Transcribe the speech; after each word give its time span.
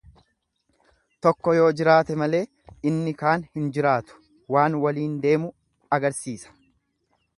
Tokko 1.25 1.51
yoo 1.57 1.67
jiraate 1.81 2.15
malee 2.21 2.41
inni 2.91 3.13
kaan 3.19 3.45
hin 3.59 3.67
jiraatu 3.77 4.19
Waan 4.57 4.79
waliin 4.87 5.17
deemu 5.27 5.53
agarsiisa. 5.99 6.57